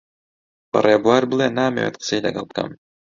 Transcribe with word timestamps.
بە 0.71 0.79
ڕێبوار 0.85 1.23
بڵێ 1.29 1.47
نامەوێت 1.57 1.95
قسەی 2.01 2.23
لەگەڵ 2.25 2.45
بکەم. 2.49 2.69